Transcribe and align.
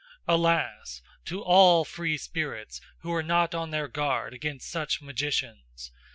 Alas, 0.27 1.03
to 1.25 1.43
all 1.43 1.85
free 1.85 2.17
spirits 2.17 2.81
who 3.01 3.13
are 3.13 3.21
not 3.21 3.53
on 3.53 3.69
their 3.69 3.87
guard 3.87 4.33
against 4.33 4.67
SUCH 4.67 4.99
magicians! 4.99 5.91